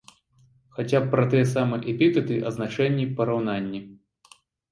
[0.77, 3.85] Хаця б пра тыя самыя эпітэты, азначэнні, параўнанні.